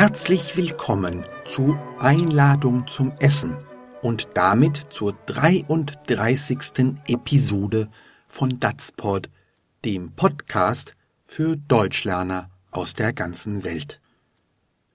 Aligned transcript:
Herzlich 0.00 0.56
willkommen 0.56 1.26
zu 1.44 1.78
Einladung 1.98 2.86
zum 2.86 3.12
Essen 3.18 3.58
und 4.00 4.28
damit 4.32 4.78
zur 4.88 5.12
33. 5.26 6.96
Episode 7.06 7.90
von 8.26 8.58
Datsport, 8.58 9.28
dem 9.84 10.12
Podcast 10.12 10.96
für 11.26 11.58
Deutschlerner 11.58 12.48
aus 12.70 12.94
der 12.94 13.12
ganzen 13.12 13.62
Welt. 13.62 14.00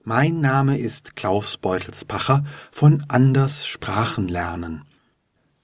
Mein 0.02 0.40
Name 0.40 0.76
ist 0.76 1.14
Klaus 1.14 1.56
Beutelspacher 1.56 2.44
von 2.72 3.04
Anders 3.06 3.64
Sprachenlernen. 3.64 4.86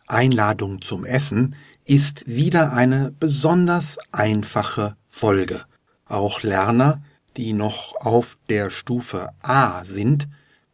Einladung 0.06 0.82
zum 0.82 1.04
Essen 1.04 1.56
ist 1.84 2.28
wieder 2.28 2.74
eine 2.74 3.10
besonders 3.10 3.98
einfache 4.12 4.96
Folge. 5.08 5.62
Auch 6.06 6.44
Lerner, 6.44 7.02
die 7.36 7.52
noch 7.52 7.94
auf 7.96 8.38
der 8.48 8.70
Stufe 8.70 9.30
A 9.40 9.84
sind, 9.84 10.28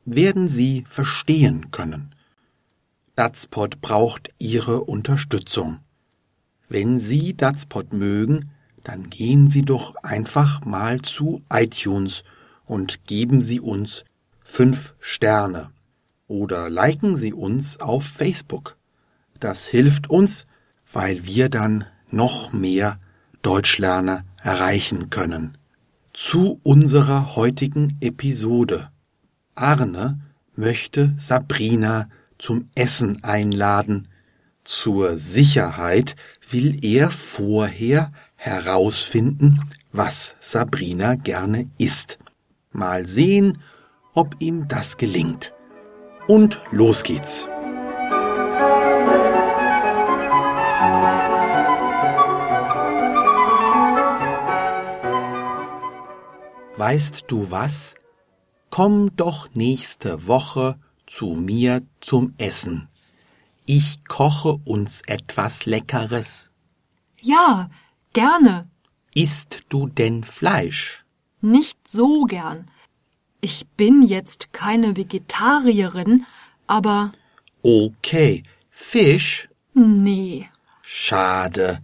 werden 0.04 0.48
sie 0.48 0.84
verstehen 0.88 1.70
können. 1.70 2.14
Datspot 3.18 3.80
braucht 3.80 4.30
Ihre 4.38 4.84
Unterstützung. 4.84 5.80
Wenn 6.68 7.00
Sie 7.00 7.36
Datspot 7.36 7.92
mögen, 7.92 8.52
dann 8.84 9.10
gehen 9.10 9.48
Sie 9.48 9.62
doch 9.62 9.96
einfach 9.96 10.64
mal 10.64 11.02
zu 11.02 11.42
iTunes 11.52 12.22
und 12.64 13.04
geben 13.06 13.42
Sie 13.42 13.58
uns 13.58 14.04
fünf 14.44 14.94
Sterne 15.00 15.70
oder 16.28 16.70
liken 16.70 17.16
Sie 17.16 17.32
uns 17.32 17.80
auf 17.80 18.04
Facebook. 18.04 18.76
Das 19.40 19.66
hilft 19.66 20.08
uns, 20.08 20.46
weil 20.92 21.24
wir 21.26 21.48
dann 21.48 21.86
noch 22.10 22.52
mehr 22.52 23.00
Deutschlerner 23.42 24.24
erreichen 24.36 25.10
können. 25.10 25.58
Zu 26.20 26.58
unserer 26.64 27.36
heutigen 27.36 27.96
Episode. 28.00 28.90
Arne 29.54 30.18
möchte 30.56 31.14
Sabrina 31.16 32.08
zum 32.38 32.70
Essen 32.74 33.22
einladen. 33.22 34.08
Zur 34.64 35.16
Sicherheit 35.16 36.16
will 36.50 36.84
er 36.84 37.12
vorher 37.12 38.12
herausfinden, 38.34 39.60
was 39.92 40.34
Sabrina 40.40 41.14
gerne 41.14 41.70
isst. 41.78 42.18
Mal 42.72 43.06
sehen, 43.06 43.58
ob 44.12 44.34
ihm 44.40 44.66
das 44.66 44.96
gelingt. 44.96 45.54
Und 46.26 46.60
los 46.72 47.04
geht's. 47.04 47.46
Weißt 56.78 57.24
du 57.26 57.50
was? 57.50 57.96
Komm 58.70 59.16
doch 59.16 59.52
nächste 59.52 60.28
Woche 60.28 60.78
zu 61.08 61.34
mir 61.34 61.82
zum 62.00 62.34
Essen. 62.38 62.86
Ich 63.66 64.04
koche 64.04 64.60
uns 64.64 65.02
etwas 65.08 65.66
Leckeres. 65.66 66.50
Ja, 67.20 67.68
gerne. 68.12 68.70
Isst 69.12 69.64
du 69.70 69.88
denn 69.88 70.22
Fleisch? 70.22 71.04
Nicht 71.40 71.88
so 71.88 72.22
gern. 72.26 72.70
Ich 73.40 73.66
bin 73.76 74.02
jetzt 74.02 74.52
keine 74.52 74.96
Vegetarierin, 74.96 76.26
aber. 76.68 77.10
Okay, 77.62 78.44
Fisch? 78.70 79.48
Nee. 79.74 80.48
Schade. 80.82 81.80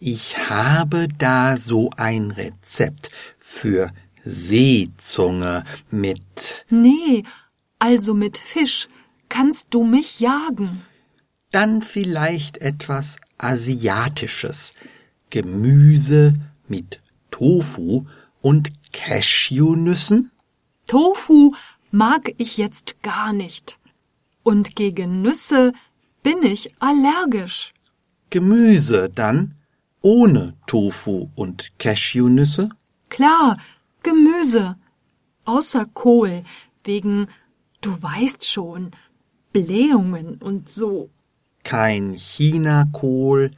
Ich 0.00 0.36
habe 0.50 1.06
da 1.16 1.56
so 1.58 1.90
ein 1.96 2.32
Rezept 2.32 3.10
für 3.38 3.92
Seezunge 4.24 5.64
mit. 5.90 6.64
Nee, 6.70 7.22
also 7.78 8.14
mit 8.14 8.38
Fisch 8.38 8.88
kannst 9.28 9.68
du 9.70 9.84
mich 9.84 10.20
jagen. 10.20 10.82
Dann 11.50 11.82
vielleicht 11.82 12.58
etwas 12.58 13.18
Asiatisches. 13.38 14.72
Gemüse 15.30 16.34
mit 16.68 17.00
Tofu 17.30 18.06
und 18.40 18.70
Cashewnüssen? 18.92 20.30
Tofu 20.86 21.54
mag 21.90 22.32
ich 22.38 22.56
jetzt 22.56 23.02
gar 23.02 23.32
nicht. 23.32 23.78
Und 24.42 24.76
gegen 24.76 25.22
Nüsse 25.22 25.72
bin 26.22 26.42
ich 26.42 26.74
allergisch. 26.78 27.72
Gemüse 28.30 29.08
dann 29.08 29.56
ohne 30.00 30.54
Tofu 30.66 31.30
und 31.34 31.72
Cashewnüsse? 31.78 32.70
Klar, 33.08 33.58
Gemüse. 34.02 34.76
Außer 35.44 35.86
Kohl, 35.86 36.44
wegen, 36.84 37.28
du 37.80 38.00
weißt 38.02 38.44
schon, 38.44 38.92
Blähungen 39.52 40.36
und 40.36 40.68
so. 40.68 41.10
Kein 41.64 42.14
Chinakohl, 42.14 43.50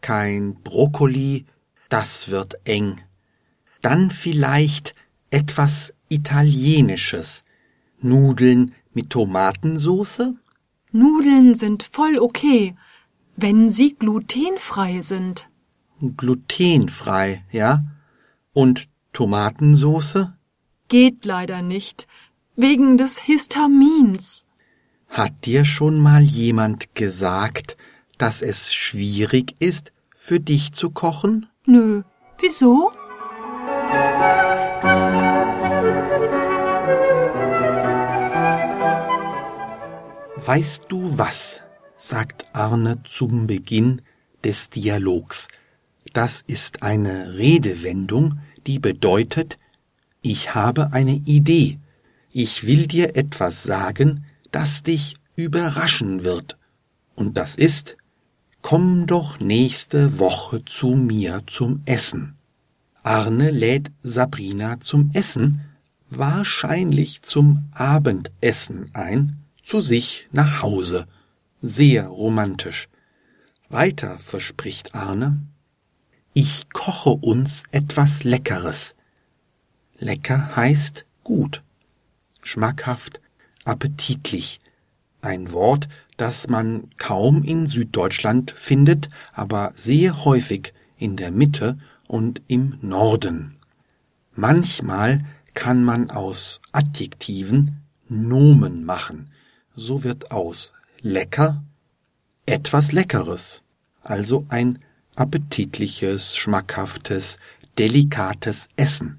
kein 0.00 0.54
Brokkoli, 0.62 1.46
das 1.88 2.28
wird 2.28 2.54
eng. 2.64 3.00
Dann 3.82 4.10
vielleicht 4.10 4.94
etwas 5.30 5.94
Italienisches. 6.08 7.44
Nudeln 8.00 8.74
mit 8.92 9.10
Tomatensoße? 9.10 10.34
Nudeln 10.92 11.54
sind 11.54 11.82
voll 11.84 12.18
okay, 12.18 12.76
wenn 13.36 13.70
sie 13.70 13.94
glutenfrei 13.94 15.02
sind. 15.02 15.48
Glutenfrei, 16.16 17.44
ja? 17.50 17.84
Und 18.52 18.88
Tomatensoße? 19.12 20.34
Geht 20.88 21.24
leider 21.24 21.62
nicht, 21.62 22.06
wegen 22.56 22.98
des 22.98 23.18
Histamins. 23.18 24.46
Hat 25.08 25.44
dir 25.44 25.64
schon 25.64 25.98
mal 25.98 26.22
jemand 26.22 26.94
gesagt, 26.94 27.76
dass 28.18 28.42
es 28.42 28.72
schwierig 28.72 29.54
ist, 29.58 29.92
für 30.14 30.40
dich 30.40 30.72
zu 30.72 30.90
kochen? 30.90 31.46
Nö. 31.66 32.02
Wieso? 32.38 32.92
Weißt 40.36 40.86
du 40.88 41.18
was? 41.18 41.62
sagt 41.96 42.46
Arne 42.54 43.02
zum 43.04 43.46
Beginn 43.46 44.02
des 44.42 44.70
Dialogs. 44.70 45.48
Das 46.12 46.42
ist 46.46 46.82
eine 46.82 47.34
Redewendung, 47.34 48.40
die 48.66 48.78
bedeutet, 48.78 49.58
ich 50.22 50.54
habe 50.54 50.92
eine 50.92 51.14
Idee, 51.14 51.78
ich 52.32 52.66
will 52.66 52.86
dir 52.86 53.16
etwas 53.16 53.62
sagen, 53.62 54.24
das 54.52 54.82
dich 54.82 55.16
überraschen 55.36 56.24
wird. 56.24 56.56
Und 57.14 57.36
das 57.36 57.54
ist, 57.56 57.96
komm 58.62 59.06
doch 59.06 59.40
nächste 59.40 60.18
Woche 60.18 60.64
zu 60.64 60.88
mir 60.88 61.42
zum 61.46 61.82
Essen. 61.86 62.34
Arne 63.02 63.50
lädt 63.50 63.90
Sabrina 64.02 64.80
zum 64.80 65.10
Essen, 65.14 65.62
wahrscheinlich 66.10 67.22
zum 67.22 67.68
Abendessen 67.72 68.90
ein, 68.92 69.38
zu 69.62 69.80
sich 69.80 70.28
nach 70.32 70.62
Hause. 70.62 71.06
Sehr 71.62 72.06
romantisch. 72.06 72.88
Weiter 73.68 74.18
verspricht 74.18 74.94
Arne, 74.94 75.40
ich 76.32 76.70
koche 76.70 77.10
uns 77.10 77.64
etwas 77.70 78.24
Leckeres. 78.24 78.94
Lecker 79.98 80.56
heißt 80.56 81.04
gut, 81.24 81.62
schmackhaft, 82.42 83.20
appetitlich. 83.64 84.60
Ein 85.22 85.52
Wort, 85.52 85.88
das 86.16 86.48
man 86.48 86.88
kaum 86.96 87.42
in 87.42 87.66
Süddeutschland 87.66 88.52
findet, 88.52 89.08
aber 89.32 89.72
sehr 89.74 90.24
häufig 90.24 90.72
in 90.96 91.16
der 91.16 91.30
Mitte 91.30 91.78
und 92.06 92.42
im 92.46 92.78
Norden. 92.80 93.56
Manchmal 94.34 95.24
kann 95.54 95.84
man 95.84 96.10
aus 96.10 96.60
Adjektiven 96.72 97.82
Nomen 98.08 98.84
machen. 98.84 99.30
So 99.74 100.04
wird 100.04 100.30
aus 100.30 100.72
lecker 101.00 101.62
etwas 102.46 102.92
Leckeres, 102.92 103.62
also 104.02 104.46
ein 104.48 104.78
appetitliches, 105.14 106.36
schmackhaftes, 106.36 107.38
delikates 107.78 108.68
Essen. 108.76 109.18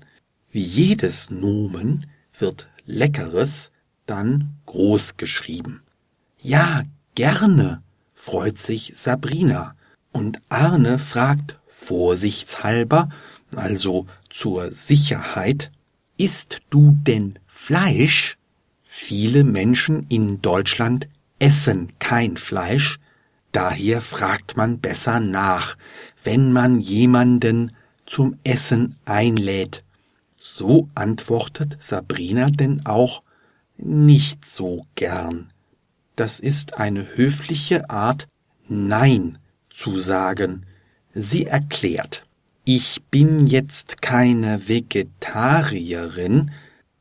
Wie 0.49 0.63
jedes 0.63 1.29
Nomen 1.29 2.07
wird 2.37 2.67
Leckeres 2.85 3.71
dann 4.05 4.55
groß 4.65 5.17
geschrieben. 5.17 5.83
Ja, 6.39 6.83
gerne, 7.15 7.81
freut 8.13 8.59
sich 8.59 8.93
Sabrina. 8.95 9.75
Und 10.11 10.41
Arne 10.49 10.99
fragt 10.99 11.57
vorsichtshalber, 11.67 13.09
also 13.55 14.07
zur 14.29 14.71
Sicherheit, 14.71 15.71
isst 16.17 16.59
du 16.69 16.97
denn 17.03 17.39
Fleisch? 17.47 18.37
Viele 18.83 19.43
Menschen 19.43 20.05
in 20.09 20.41
Deutschland 20.41 21.07
essen 21.39 21.93
kein 21.99 22.37
Fleisch, 22.37 22.99
daher 23.51 24.01
fragt 24.01 24.57
man 24.57 24.79
besser 24.79 25.19
nach, 25.19 25.77
wenn 26.23 26.51
man 26.51 26.79
jemanden 26.79 27.75
zum 28.05 28.37
Essen 28.43 28.97
einlädt. 29.05 29.83
So 30.37 30.89
antwortet 30.95 31.77
Sabrina 31.81 32.49
denn 32.49 32.85
auch 32.85 33.23
nicht 33.77 34.49
so 34.49 34.85
gern. 34.95 35.51
Das 36.15 36.39
ist 36.39 36.77
eine 36.77 37.15
höfliche 37.15 37.89
Art, 37.89 38.27
Nein 38.67 39.37
zu 39.69 39.99
sagen. 39.99 40.65
Sie 41.13 41.45
erklärt, 41.45 42.25
ich 42.63 43.01
bin 43.09 43.47
jetzt 43.47 44.01
keine 44.01 44.67
Vegetarierin, 44.67 46.51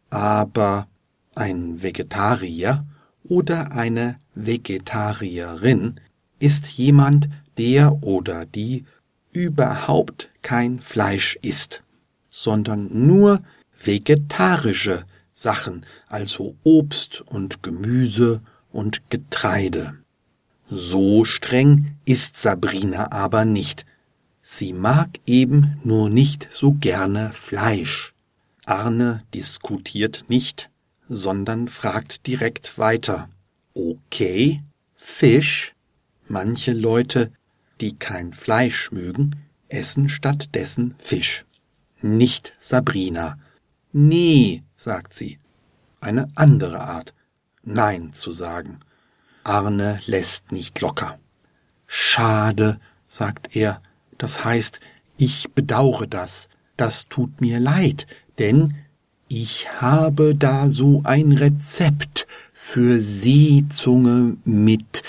aber 0.09 0.89
ein 1.35 1.83
Vegetarier 1.83 2.87
oder 3.25 3.73
eine 3.73 4.19
Vegetarierin 4.35 6.01
ist 6.41 6.67
jemand, 6.67 7.29
der 7.57 8.03
oder 8.03 8.45
die 8.47 8.85
überhaupt 9.33 10.29
kein 10.43 10.81
Fleisch 10.81 11.39
isst, 11.43 11.83
sondern 12.31 12.89
nur 13.07 13.43
vegetarische 13.83 15.05
Sachen, 15.33 15.87
also 16.09 16.57
Obst 16.65 17.23
und 17.23 17.63
Gemüse 17.63 18.43
und 18.73 19.09
Getreide. 19.11 19.95
So 20.69 21.25
streng 21.25 21.97
ist 22.05 22.37
Sabrina 22.37 23.11
aber 23.13 23.45
nicht. 23.45 23.87
Sie 24.43 24.73
mag 24.73 25.19
eben 25.27 25.81
nur 25.85 26.11
nicht 26.11 26.49
so 26.51 26.73
gerne 26.73 27.31
Fleisch. 27.33 28.15
Arne 28.67 29.23
diskutiert 29.35 30.25
nicht, 30.29 30.71
sondern 31.09 31.69
fragt 31.69 32.27
direkt 32.27 32.79
weiter. 32.79 33.29
Okay, 33.75 34.63
Fisch? 34.97 35.75
Manche 36.33 36.75
Leute, 36.75 37.33
die 37.81 37.97
kein 37.97 38.33
Fleisch 38.33 38.93
mögen, 38.93 39.35
essen 39.69 40.09
stattdessen 40.09 40.95
Fisch. 41.01 41.45
Nicht 42.03 42.53
Sabrina. 42.61 43.37
Nee, 43.91 44.63
sagt 44.77 45.17
sie. 45.17 45.41
Eine 46.01 46.31
andere 46.37 46.83
Art, 46.83 47.15
Nein 47.65 48.13
zu 48.15 48.31
sagen. 48.31 48.79
Arne 49.43 49.99
lässt 50.07 50.53
nicht 50.53 50.81
locker. 50.81 51.19
Schade, 51.89 52.79
sagt 53.09 53.57
er, 53.57 53.83
das 54.17 54.45
heißt, 54.45 54.79
ich 55.17 55.51
bedaure 55.51 56.07
das, 56.07 56.49
das 56.77 57.09
tut 57.09 57.41
mir 57.41 57.59
leid, 57.59 58.07
denn 58.39 58.77
ich 59.27 59.69
habe 59.81 60.37
da 60.37 60.71
so 60.71 61.01
ein 61.03 61.33
Rezept 61.33 62.29
für 62.53 63.01
Seezunge 63.01 64.37
mit 64.45 65.03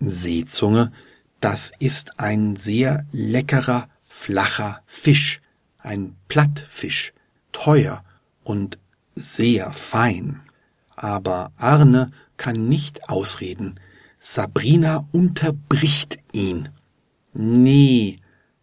Seezunge, 0.00 0.92
das 1.40 1.72
ist 1.78 2.18
ein 2.18 2.56
sehr 2.56 3.06
leckerer, 3.12 3.88
flacher 4.04 4.82
Fisch, 4.86 5.40
ein 5.78 6.16
Plattfisch, 6.28 7.12
teuer 7.52 8.04
und 8.44 8.78
sehr 9.14 9.72
fein. 9.72 10.40
Aber 10.96 11.52
Arne 11.56 12.10
kann 12.36 12.68
nicht 12.68 13.08
ausreden. 13.08 13.80
Sabrina 14.18 15.06
unterbricht 15.12 16.18
ihn. 16.32 16.68
Nee, 17.32 18.18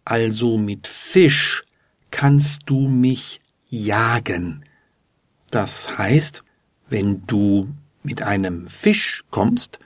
also 0.06 0.58
mit 0.58 0.88
Fisch 0.88 1.64
kannst 2.12 2.64
du 2.66 2.88
mich 2.88 3.40
jagen. 3.70 4.64
Das 5.52 5.98
heißt, 5.98 6.44
wenn 6.90 7.26
du 7.26 7.70
mit 8.04 8.22
einem 8.22 8.68
Fisch 8.68 9.24
kommst, 9.32 9.80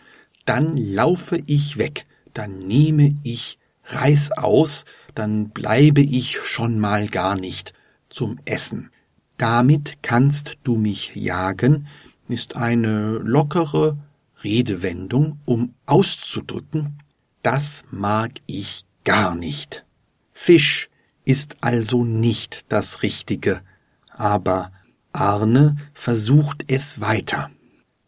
dann 0.45 0.77
laufe 0.77 1.41
ich 1.45 1.77
weg, 1.77 2.05
dann 2.33 2.59
nehme 2.59 3.15
ich 3.23 3.57
Reis 3.85 4.31
aus, 4.31 4.85
dann 5.15 5.49
bleibe 5.49 6.01
ich 6.01 6.39
schon 6.43 6.79
mal 6.79 7.07
gar 7.07 7.35
nicht 7.35 7.73
zum 8.09 8.39
Essen. 8.45 8.91
Damit 9.37 9.97
kannst 10.01 10.57
du 10.63 10.77
mich 10.77 11.15
jagen, 11.15 11.87
ist 12.27 12.55
eine 12.55 13.17
lockere 13.17 13.97
Redewendung, 14.43 15.39
um 15.45 15.73
auszudrücken, 15.85 16.99
das 17.43 17.83
mag 17.91 18.31
ich 18.45 18.85
gar 19.03 19.35
nicht. 19.35 19.85
Fisch 20.31 20.89
ist 21.25 21.57
also 21.61 22.03
nicht 22.03 22.65
das 22.69 23.03
Richtige, 23.03 23.61
aber 24.09 24.71
Arne 25.11 25.75
versucht 25.93 26.63
es 26.67 27.01
weiter. 27.01 27.51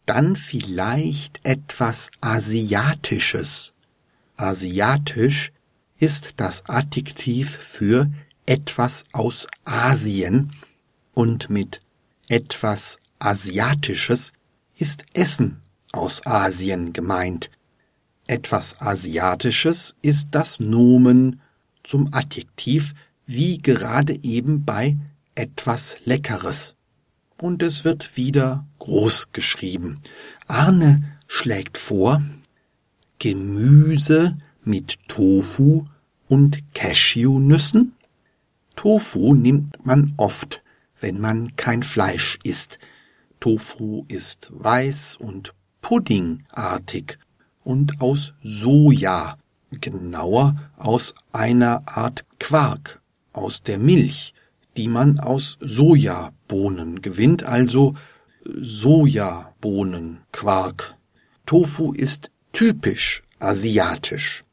Dann 0.06 0.36
vielleicht 0.36 1.40
etwas 1.44 2.10
Asiatisches. 2.20 3.72
Asiatisch 4.36 5.52
ist 5.98 6.34
das 6.36 6.64
Adjektiv 6.66 7.56
für 7.56 8.10
etwas 8.46 9.04
aus 9.12 9.46
Asien 9.64 10.52
und 11.14 11.48
mit 11.48 11.80
etwas 12.28 12.98
Asiatisches 13.18 14.32
ist 14.76 15.06
Essen 15.14 15.60
aus 15.92 16.26
Asien 16.26 16.92
gemeint. 16.92 17.50
Etwas 18.26 18.80
Asiatisches 18.80 19.94
ist 20.02 20.28
das 20.32 20.60
Nomen 20.60 21.40
zum 21.82 22.12
Adjektiv, 22.12 22.94
wie 23.26 23.58
gerade 23.58 24.12
eben 24.22 24.64
bei 24.64 24.96
etwas 25.34 25.96
Leckeres. 26.04 26.74
Und 27.44 27.62
es 27.62 27.84
wird 27.84 28.16
wieder 28.16 28.66
groß 28.78 29.32
geschrieben. 29.32 30.00
Arne 30.46 31.18
schlägt 31.26 31.76
vor, 31.76 32.22
Gemüse 33.18 34.38
mit 34.62 34.96
Tofu 35.08 35.84
und 36.26 36.62
Cashewnüssen? 36.72 37.92
Tofu 38.76 39.34
nimmt 39.34 39.84
man 39.84 40.14
oft, 40.16 40.62
wenn 41.02 41.20
man 41.20 41.54
kein 41.56 41.82
Fleisch 41.82 42.38
isst. 42.44 42.78
Tofu 43.40 44.06
ist 44.08 44.48
weiß 44.50 45.18
und 45.18 45.52
puddingartig 45.82 47.18
und 47.62 48.00
aus 48.00 48.32
Soja, 48.42 49.36
genauer 49.70 50.56
aus 50.78 51.14
einer 51.30 51.82
Art 51.84 52.24
Quark, 52.38 53.02
aus 53.34 53.62
der 53.62 53.78
Milch, 53.78 54.32
die 54.76 54.88
man 54.88 55.20
aus 55.20 55.56
Sojabohnen 55.60 57.00
gewinnt, 57.02 57.44
also 57.44 57.94
Sojabohnenquark. 58.44 60.96
Tofu 61.46 61.92
ist 61.92 62.32
typisch 62.52 63.22
asiatisch. 63.38 64.44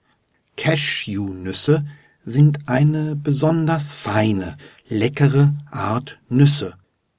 Cashewnüsse 0.57 1.85
sind 2.23 2.59
eine 2.67 3.15
besonders 3.15 3.93
feine, 3.93 4.57
leckere 4.87 5.53
Art 5.69 6.19
Nüsse, 6.29 6.75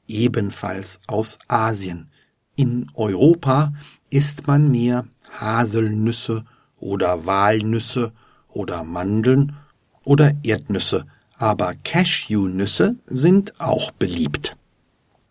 ebenfalls 0.06 1.00
aus 1.06 1.38
Asien. 1.48 2.08
In 2.54 2.86
Europa 2.94 3.72
isst 4.10 4.46
man 4.46 4.70
mehr 4.70 5.06
Haselnüsse 5.40 6.44
oder 6.78 7.26
Walnüsse 7.26 8.12
oder 8.48 8.84
Mandeln 8.84 9.56
oder 10.04 10.32
Erdnüsse, 10.42 11.06
aber 11.42 11.74
Cashewnüsse 11.74 13.00
sind 13.06 13.60
auch 13.60 13.90
beliebt. 13.90 14.56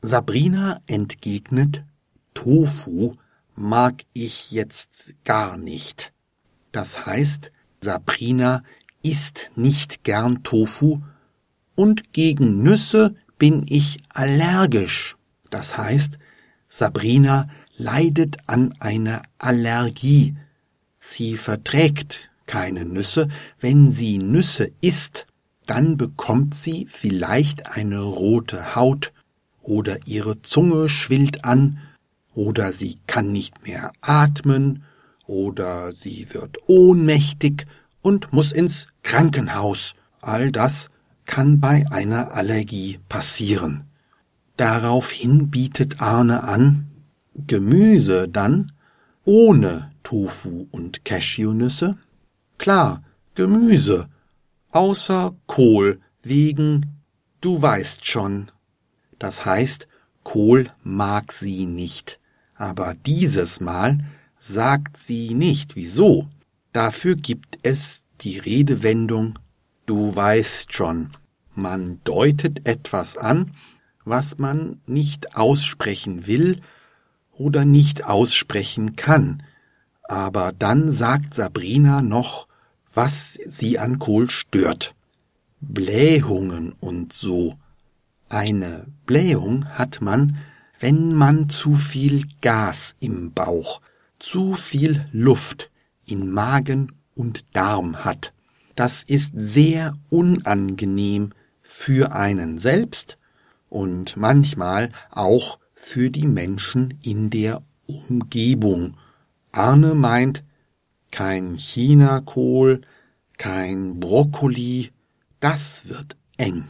Sabrina 0.01 0.81
entgegnet, 0.85 1.85
Tofu 2.33 3.15
mag 3.55 4.03
ich 4.11 4.51
jetzt 4.51 5.15
gar 5.23 5.55
nicht. 5.55 6.11
Das 6.73 7.05
heißt, 7.05 7.53
Sabrina 7.79 8.61
isst 9.01 9.51
nicht 9.55 10.03
gern 10.03 10.43
Tofu 10.43 10.99
und 11.75 12.11
gegen 12.11 12.61
Nüsse 12.61 13.15
bin 13.37 13.63
ich 13.69 14.01
allergisch. 14.09 15.15
Das 15.49 15.77
heißt, 15.77 16.17
Sabrina 16.67 17.47
leidet 17.77 18.35
an 18.47 18.75
einer 18.81 19.21
Allergie. 19.37 20.35
Sie 20.99 21.37
verträgt 21.37 22.29
keine 22.47 22.83
Nüsse. 22.83 23.29
Wenn 23.61 23.91
sie 23.91 24.17
Nüsse 24.17 24.71
isst, 24.81 25.25
dann 25.71 25.95
bekommt 25.95 26.53
sie 26.53 26.85
vielleicht 26.89 27.77
eine 27.77 28.01
rote 28.01 28.75
Haut 28.75 29.13
oder 29.61 30.05
ihre 30.05 30.41
Zunge 30.41 30.89
schwillt 30.89 31.45
an 31.45 31.77
oder 32.35 32.73
sie 32.73 32.99
kann 33.07 33.31
nicht 33.31 33.65
mehr 33.65 33.93
atmen 34.01 34.83
oder 35.27 35.93
sie 35.93 36.27
wird 36.33 36.57
ohnmächtig 36.67 37.67
und 38.01 38.33
muss 38.33 38.51
ins 38.51 38.87
Krankenhaus. 39.01 39.93
All 40.19 40.51
das 40.51 40.89
kann 41.23 41.61
bei 41.61 41.85
einer 41.89 42.33
Allergie 42.33 42.99
passieren. 43.07 43.85
Daraufhin 44.57 45.51
bietet 45.51 46.01
Arne 46.01 46.43
an, 46.43 46.87
Gemüse 47.47 48.27
dann 48.27 48.73
ohne 49.23 49.93
Tofu 50.03 50.67
und 50.69 51.05
Cashewnüsse? 51.05 51.97
Klar, 52.57 53.03
Gemüse, 53.35 54.09
außer 54.71 55.35
Kohl, 55.47 55.99
wegen, 56.23 57.01
du 57.41 57.61
weißt 57.61 58.05
schon. 58.05 58.51
Das 59.19 59.45
heißt, 59.45 59.87
Kohl 60.23 60.69
mag 60.83 61.31
sie 61.31 61.65
nicht. 61.65 62.19
Aber 62.55 62.93
dieses 63.05 63.59
Mal 63.59 63.99
sagt 64.37 64.97
sie 64.97 65.33
nicht 65.33 65.75
wieso. 65.75 66.27
Dafür 66.73 67.15
gibt 67.15 67.59
es 67.63 68.05
die 68.21 68.37
Redewendung 68.37 69.37
Du 69.91 70.15
weißt 70.15 70.71
schon. 70.71 71.09
Man 71.53 71.99
deutet 72.05 72.65
etwas 72.65 73.17
an, 73.17 73.55
was 74.05 74.37
man 74.37 74.79
nicht 74.85 75.35
aussprechen 75.35 76.27
will 76.27 76.61
oder 77.33 77.65
nicht 77.65 78.05
aussprechen 78.05 78.95
kann. 78.95 79.43
Aber 80.03 80.53
dann 80.53 80.91
sagt 80.91 81.33
Sabrina 81.33 82.01
noch, 82.01 82.47
was 82.93 83.39
sie 83.45 83.79
an 83.79 83.99
Kohl 83.99 84.29
stört. 84.29 84.93
Blähungen 85.59 86.73
und 86.79 87.13
so. 87.13 87.55
Eine 88.29 88.87
Blähung 89.05 89.65
hat 89.69 90.01
man, 90.01 90.37
wenn 90.79 91.13
man 91.13 91.49
zu 91.49 91.75
viel 91.75 92.25
Gas 92.41 92.95
im 92.99 93.33
Bauch, 93.33 93.81
zu 94.19 94.55
viel 94.55 95.05
Luft 95.11 95.69
in 96.05 96.31
Magen 96.31 96.93
und 97.15 97.45
Darm 97.55 98.03
hat. 98.03 98.33
Das 98.75 99.03
ist 99.03 99.33
sehr 99.35 99.97
unangenehm 100.09 101.33
für 101.61 102.13
einen 102.13 102.57
selbst 102.57 103.17
und 103.69 104.17
manchmal 104.17 104.89
auch 105.11 105.59
für 105.73 106.09
die 106.09 106.27
Menschen 106.27 106.99
in 107.01 107.29
der 107.29 107.61
Umgebung. 107.85 108.97
Arne 109.51 109.93
meint, 109.93 110.43
kein 111.11 111.55
Chinakohl, 111.55 112.81
kein 113.37 113.99
Brokkoli, 113.99 114.91
das 115.39 115.87
wird 115.87 116.15
eng. 116.37 116.69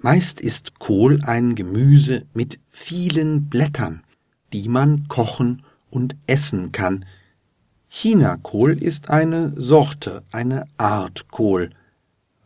Meist 0.00 0.40
ist 0.40 0.78
Kohl 0.78 1.20
ein 1.24 1.54
Gemüse 1.54 2.26
mit 2.32 2.60
vielen 2.68 3.48
Blättern, 3.48 4.02
die 4.52 4.68
man 4.68 5.08
kochen 5.08 5.62
und 5.90 6.14
essen 6.26 6.70
kann. 6.72 7.04
Chinakohl 7.88 8.82
ist 8.82 9.10
eine 9.10 9.52
Sorte, 9.56 10.22
eine 10.30 10.64
Art 10.76 11.28
Kohl. 11.30 11.70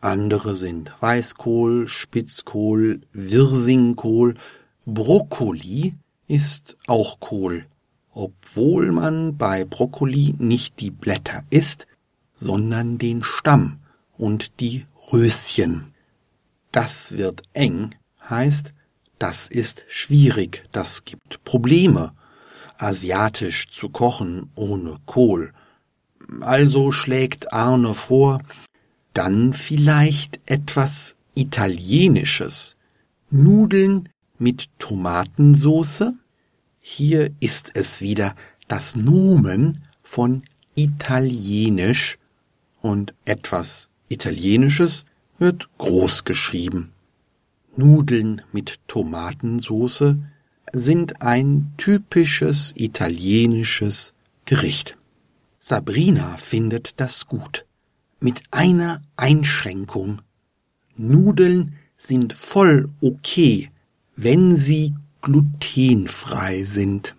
Andere 0.01 0.55
sind 0.55 0.91
Weißkohl, 1.01 1.89
Spitzkohl, 1.89 3.01
Wirsingkohl, 3.13 4.37
Brokkoli 4.87 5.95
ist 6.27 6.77
auch 6.87 7.21
Kohl, 7.21 7.67
obwohl 8.13 8.93
man 8.93 9.37
bei 9.37 9.65
Brokkoli 9.65 10.35
nicht 10.39 10.81
die 10.81 10.91
Blätter 10.91 11.45
isst, 11.51 11.87
sondern 12.35 12.99
den 12.99 13.23
Stamm 13.23 13.79
und 14.17 14.61
die 14.61 14.87
Röschen. 15.13 15.95
Das 16.73 17.17
wird 17.17 17.43
eng 17.53 17.91
heißt, 18.29 18.73
das 19.19 19.49
ist 19.49 19.85
schwierig, 19.89 20.65
das 20.73 21.05
gibt 21.05 21.45
Probleme, 21.45 22.13
asiatisch 22.79 23.69
zu 23.71 23.91
kochen 23.91 24.51
ohne 24.55 24.99
Kohl. 25.05 25.53
Also 26.41 26.93
schlägt 26.93 27.53
Arne 27.53 27.95
vor, 27.95 28.41
dann 29.13 29.53
vielleicht 29.53 30.41
etwas 30.47 31.17
Italienisches. 31.35 32.77
Nudeln 33.31 34.09
mit 34.39 34.69
Tomatensoße? 34.79 36.15
Hier 36.93 37.31
ist 37.39 37.71
es 37.75 38.01
wieder 38.01 38.35
das 38.67 38.97
Nomen 38.97 39.83
von 40.03 40.43
Italienisch 40.75 42.19
und 42.83 43.15
etwas 43.25 43.91
Italienisches 44.09 45.07
wird 45.39 45.69
groß 45.79 46.25
geschrieben. 46.25 46.91
Nudeln 47.77 48.43
mit 48.51 48.81
Tomatensoße 48.89 50.19
sind 50.73 51.23
ein 51.23 51.73
typisches 51.77 52.73
italienisches 52.75 54.13
Gericht. 54.45 54.99
Sabrina 55.61 56.39
findet 56.39 56.99
das 56.99 57.29
gut. 57.29 57.67
Mit 58.19 58.43
einer 58.51 59.01
Einschränkung. 59.17 60.23
Nudeln 60.97 61.77
sind 61.97 62.33
voll 62.33 62.89
okay, 63.01 63.71
wenn 64.17 64.57
sie 64.57 64.93
glutenfrei 65.23 66.63
sind. 66.65 67.17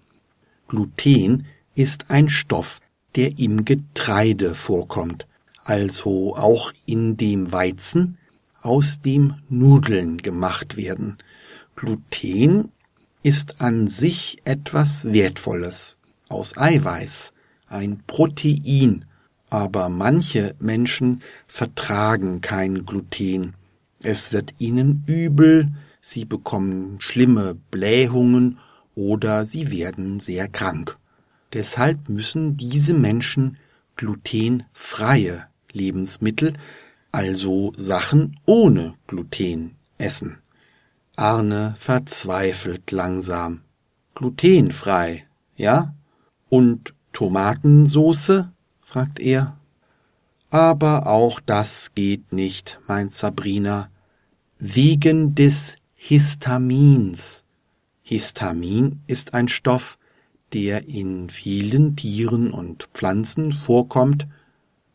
Gluten 0.68 1.46
ist 1.76 2.10
ein 2.10 2.30
Stoff, 2.30 2.80
der 3.16 3.38
im 3.40 3.66
Getreide 3.66 4.56
vorkommt 4.56 5.28
also 5.64 6.36
auch 6.36 6.72
in 6.86 7.18
dem 7.18 7.52
Weizen, 7.52 8.18
aus 8.62 9.02
dem 9.02 9.36
Nudeln 9.50 10.18
gemacht 10.18 10.78
werden. 10.78 11.18
Gluten 11.76 12.72
ist 13.24 13.62
an 13.62 13.88
sich 13.88 14.40
etwas 14.44 15.06
Wertvolles, 15.06 15.98
aus 16.28 16.58
Eiweiß, 16.58 17.34
ein 17.68 18.04
Protein, 18.06 19.06
aber 19.50 19.90
manche 19.90 20.56
Menschen 20.60 21.22
vertragen 21.48 22.42
kein 22.42 22.86
Gluten. 22.86 23.54
Es 24.02 24.32
wird 24.32 24.54
ihnen 24.58 25.04
übel, 25.08 25.70
sie 26.02 26.26
bekommen 26.26 27.00
schlimme 27.00 27.56
Blähungen 27.70 28.58
oder 28.96 29.46
sie 29.46 29.72
werden 29.72 30.20
sehr 30.20 30.50
krank. 30.50 30.98
Deshalb 31.54 32.10
müssen 32.10 32.58
diese 32.58 32.94
Menschen 32.94 33.58
glutenfreie 33.96 35.46
Lebensmittel, 35.72 36.54
also 37.12 37.72
Sachen 37.76 38.40
ohne 38.46 38.96
Gluten, 39.08 39.76
essen. 39.98 40.40
Arne 41.16 41.76
verzweifelt 41.78 42.92
langsam. 42.92 43.62
Glutenfrei, 44.16 45.26
ja? 45.56 45.94
Und 46.50 46.94
Tomatensoße? 47.14 48.52
fragt 48.82 49.20
er. 49.20 49.58
Aber 50.50 51.08
auch 51.08 51.40
das 51.40 51.94
geht 51.94 52.34
nicht, 52.34 52.80
meint 52.88 53.14
Sabrina, 53.16 53.90
wegen 54.58 55.34
des 55.36 55.78
Histamins. 56.04 57.44
Histamin 58.02 59.02
ist 59.06 59.36
ein 59.36 59.48
Stoff, 59.48 60.00
der 60.52 60.88
in 60.88 61.30
vielen 61.30 61.96
Tieren 61.96 62.50
und 62.50 62.90
Pflanzen 62.92 63.54
vorkommt 63.54 64.26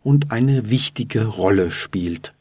und 0.03 0.33
eine 0.33 0.69
wichtige 0.69 1.27
Rolle 1.27 1.71
spielt. 1.71 2.35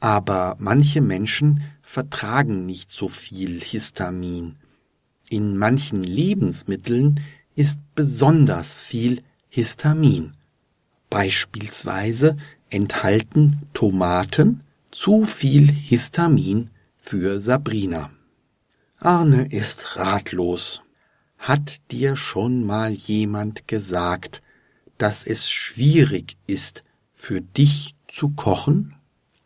Aber 0.00 0.56
manche 0.58 1.00
Menschen 1.00 1.62
vertragen 1.80 2.66
nicht 2.66 2.90
so 2.90 3.06
viel 3.06 3.60
Histamin. 3.60 4.56
In 5.28 5.56
manchen 5.56 6.02
Lebensmitteln 6.02 7.20
ist 7.54 7.78
besonders 7.94 8.80
viel 8.80 9.22
Histamin. 9.48 10.32
Beispielsweise 11.10 12.38
enthalten 12.70 13.62
Tomaten 13.72 14.64
zu 14.90 15.24
viel 15.24 15.70
Histamin 15.70 16.70
für 17.08 17.40
Sabrina. 17.40 18.10
Arne 18.98 19.50
ist 19.50 19.96
ratlos. 19.96 20.82
Hat 21.38 21.80
dir 21.90 22.16
schon 22.16 22.66
mal 22.66 22.92
jemand 22.92 23.66
gesagt, 23.66 24.42
dass 24.98 25.26
es 25.26 25.50
schwierig 25.50 26.36
ist, 26.46 26.84
für 27.14 27.40
dich 27.40 27.94
zu 28.08 28.28
kochen? 28.28 28.94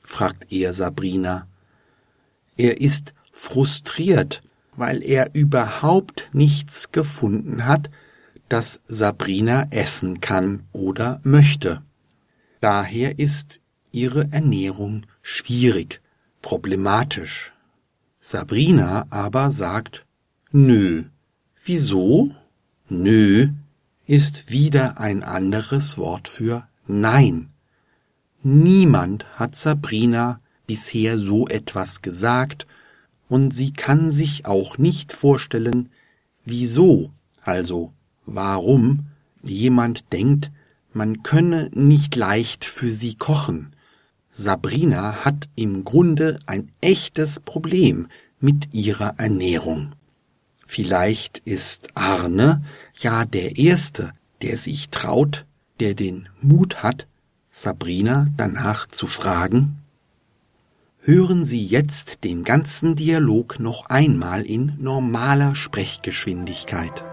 fragt 0.02 0.52
er 0.52 0.72
Sabrina. 0.72 1.46
Er 2.56 2.80
ist 2.80 3.14
frustriert, 3.30 4.42
weil 4.74 5.00
er 5.00 5.32
überhaupt 5.32 6.30
nichts 6.32 6.90
gefunden 6.90 7.64
hat, 7.64 7.90
das 8.48 8.82
Sabrina 8.86 9.68
essen 9.70 10.20
kann 10.20 10.64
oder 10.72 11.20
möchte. 11.22 11.84
Daher 12.60 13.20
ist 13.20 13.60
ihre 13.92 14.32
Ernährung 14.32 15.06
schwierig, 15.22 16.00
problematisch. 16.40 17.51
Sabrina 18.24 19.06
aber 19.10 19.50
sagt, 19.50 20.06
nö. 20.52 21.02
Wieso? 21.64 22.30
Nö, 22.88 23.48
ist 24.06 24.48
wieder 24.48 25.00
ein 25.00 25.24
anderes 25.24 25.98
Wort 25.98 26.28
für 26.28 26.68
Nein. 26.86 27.48
Niemand 28.44 29.26
hat 29.34 29.56
Sabrina 29.56 30.40
bisher 30.68 31.18
so 31.18 31.48
etwas 31.48 32.00
gesagt, 32.00 32.68
und 33.28 33.52
sie 33.52 33.72
kann 33.72 34.12
sich 34.12 34.46
auch 34.46 34.78
nicht 34.78 35.12
vorstellen, 35.12 35.90
wieso, 36.44 37.10
also 37.40 37.92
warum, 38.24 39.06
jemand 39.42 40.12
denkt, 40.12 40.52
man 40.92 41.24
könne 41.24 41.70
nicht 41.74 42.14
leicht 42.14 42.64
für 42.64 42.90
sie 42.90 43.16
kochen. 43.16 43.74
Sabrina 44.32 45.24
hat 45.24 45.48
im 45.56 45.84
Grunde 45.84 46.38
ein 46.46 46.72
echtes 46.80 47.38
Problem 47.38 48.08
mit 48.40 48.72
ihrer 48.72 49.18
Ernährung. 49.18 49.92
Vielleicht 50.66 51.38
ist 51.44 51.90
Arne 51.94 52.64
ja 52.98 53.26
der 53.26 53.58
Erste, 53.58 54.12
der 54.40 54.56
sich 54.56 54.88
traut, 54.88 55.44
der 55.80 55.94
den 55.94 56.30
Mut 56.40 56.82
hat, 56.82 57.06
Sabrina 57.50 58.28
danach 58.38 58.88
zu 58.88 59.06
fragen? 59.06 59.76
Hören 61.00 61.44
Sie 61.44 61.66
jetzt 61.66 62.24
den 62.24 62.42
ganzen 62.42 62.96
Dialog 62.96 63.60
noch 63.60 63.86
einmal 63.86 64.42
in 64.42 64.72
normaler 64.78 65.54
Sprechgeschwindigkeit. 65.54 67.04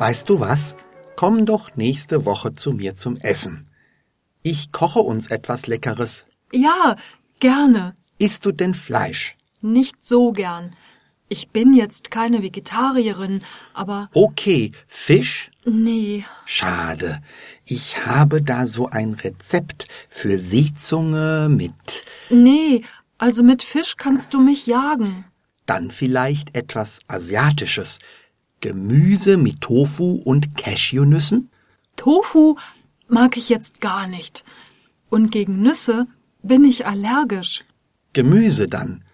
Weißt 0.00 0.30
du 0.30 0.40
was? 0.40 0.76
Komm 1.14 1.44
doch 1.44 1.76
nächste 1.76 2.24
Woche 2.24 2.54
zu 2.54 2.72
mir 2.72 2.96
zum 2.96 3.18
Essen. 3.18 3.68
Ich 4.42 4.72
koche 4.72 5.00
uns 5.00 5.26
etwas 5.26 5.66
Leckeres. 5.66 6.24
Ja, 6.52 6.96
gerne. 7.38 7.94
Isst 8.18 8.46
du 8.46 8.52
denn 8.52 8.72
Fleisch? 8.74 9.36
Nicht 9.60 10.02
so 10.02 10.32
gern. 10.32 10.74
Ich 11.28 11.50
bin 11.50 11.74
jetzt 11.74 12.10
keine 12.10 12.42
Vegetarierin, 12.42 13.42
aber 13.74 14.08
Okay, 14.14 14.72
Fisch? 14.86 15.50
nee. 15.66 16.24
Schade. 16.46 17.20
Ich 17.66 18.06
habe 18.06 18.40
da 18.40 18.66
so 18.66 18.88
ein 18.88 19.12
Rezept 19.12 19.86
für 20.08 20.38
Seezunge 20.38 21.48
mit 21.50 22.04
Nee, 22.30 22.84
also 23.18 23.42
mit 23.42 23.62
Fisch 23.62 23.98
kannst 23.98 24.32
du 24.32 24.40
mich 24.40 24.66
jagen. 24.66 25.26
dann 25.66 25.90
vielleicht 25.90 26.56
etwas 26.56 27.00
Asiatisches. 27.06 27.98
Gemüse 28.60 29.38
mit 29.38 29.62
Tofu 29.62 30.20
und 30.24 30.56
Cashewnüssen? 30.56 31.50
Tofu 31.96 32.56
mag 33.08 33.36
ich 33.36 33.48
jetzt 33.48 33.80
gar 33.80 34.06
nicht. 34.06 34.44
Und 35.08 35.32
gegen 35.32 35.62
Nüsse 35.62 36.06
bin 36.42 36.64
ich 36.64 36.86
allergisch. 36.86 37.64
Gemüse 38.12 38.68
dann. 38.68 39.04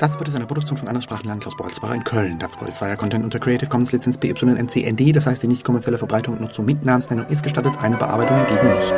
Datspot 0.00 0.28
ist 0.28 0.34
eine 0.34 0.46
Produktion 0.46 0.78
von 0.78 0.88
Anderssprachenland 0.88 1.42
Klaus 1.42 1.54
Bolzbacher 1.58 1.94
in 1.94 2.04
Köln. 2.04 2.38
Datspot 2.38 2.68
ist 2.68 2.78
freier 2.78 2.96
Content 2.96 3.22
unter 3.22 3.38
Creative 3.38 3.68
Commons 3.68 3.92
Lizenz 3.92 4.16
BY-NC-ND, 4.16 5.14
das 5.14 5.26
heißt, 5.26 5.42
die 5.42 5.46
nicht 5.46 5.62
kommerzielle 5.62 5.98
Verbreitung 5.98 6.36
und 6.36 6.40
Nutzung 6.40 6.64
mit 6.64 6.86
Namensnennung 6.86 7.26
ist 7.26 7.42
gestattet, 7.42 7.74
eine 7.82 7.98
Bearbeitung 7.98 8.46
hingegen 8.46 8.78
nicht. 8.78 8.94